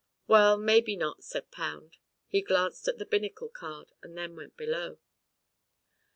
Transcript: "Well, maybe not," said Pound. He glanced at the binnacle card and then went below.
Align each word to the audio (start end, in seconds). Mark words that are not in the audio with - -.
"Well, 0.25 0.57
maybe 0.57 0.95
not," 0.95 1.23
said 1.23 1.51
Pound. 1.51 1.97
He 2.27 2.41
glanced 2.41 2.87
at 2.87 2.97
the 2.97 3.05
binnacle 3.05 3.49
card 3.49 3.91
and 4.01 4.17
then 4.17 4.35
went 4.35 4.57
below. 4.57 4.97